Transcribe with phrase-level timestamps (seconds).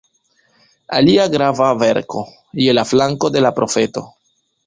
[0.99, 2.23] Alia grava verko:
[2.63, 4.07] "Je la flanko de la profeto.